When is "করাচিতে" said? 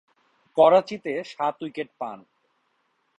0.57-1.13